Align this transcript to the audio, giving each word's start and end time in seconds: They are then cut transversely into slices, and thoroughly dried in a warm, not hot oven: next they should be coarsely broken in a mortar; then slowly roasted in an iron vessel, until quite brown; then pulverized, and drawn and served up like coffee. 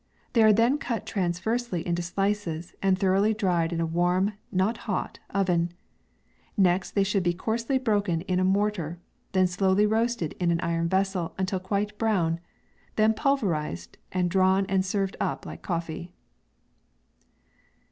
They 0.33 0.41
are 0.41 0.51
then 0.51 0.79
cut 0.79 1.05
transversely 1.05 1.85
into 1.85 2.01
slices, 2.01 2.73
and 2.81 2.97
thoroughly 2.97 3.35
dried 3.35 3.71
in 3.71 3.79
a 3.79 3.85
warm, 3.85 4.33
not 4.51 4.77
hot 4.89 5.19
oven: 5.29 5.73
next 6.57 6.93
they 6.95 7.03
should 7.03 7.21
be 7.21 7.35
coarsely 7.35 7.77
broken 7.77 8.21
in 8.21 8.39
a 8.39 8.43
mortar; 8.43 8.97
then 9.33 9.45
slowly 9.45 9.85
roasted 9.85 10.33
in 10.39 10.49
an 10.49 10.59
iron 10.61 10.89
vessel, 10.89 11.35
until 11.37 11.59
quite 11.59 11.95
brown; 11.99 12.39
then 12.95 13.13
pulverized, 13.13 13.99
and 14.11 14.31
drawn 14.31 14.65
and 14.65 14.83
served 14.83 15.17
up 15.21 15.45
like 15.45 15.61
coffee. 15.61 16.11